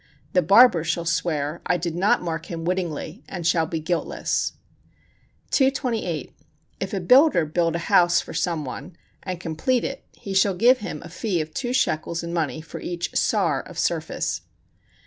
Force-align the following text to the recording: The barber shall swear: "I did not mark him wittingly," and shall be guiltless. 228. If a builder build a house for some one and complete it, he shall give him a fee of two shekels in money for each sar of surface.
The 0.33 0.41
barber 0.41 0.83
shall 0.83 1.05
swear: 1.05 1.61
"I 1.67 1.77
did 1.77 1.93
not 1.95 2.23
mark 2.23 2.47
him 2.47 2.65
wittingly," 2.65 3.23
and 3.29 3.45
shall 3.45 3.67
be 3.67 3.79
guiltless. 3.79 4.53
228. 5.51 6.33
If 6.79 6.91
a 6.91 6.99
builder 6.99 7.45
build 7.45 7.75
a 7.75 7.85
house 7.85 8.19
for 8.19 8.33
some 8.33 8.65
one 8.65 8.95
and 9.21 9.39
complete 9.39 9.83
it, 9.83 10.03
he 10.13 10.33
shall 10.33 10.55
give 10.55 10.79
him 10.79 11.03
a 11.05 11.09
fee 11.09 11.39
of 11.39 11.53
two 11.53 11.71
shekels 11.71 12.23
in 12.23 12.33
money 12.33 12.61
for 12.61 12.79
each 12.79 13.13
sar 13.15 13.61
of 13.61 13.77
surface. 13.77 14.41